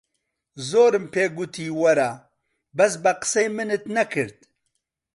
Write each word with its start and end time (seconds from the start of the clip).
زۆرم 0.69 1.05
پێ 1.13 1.23
گۆتی 1.37 1.69
وەرە، 1.79 2.11
بەس 2.77 2.93
بە 3.03 3.11
قسەی 3.21 3.47
منت 3.55 3.83
نەکرد. 3.95 4.37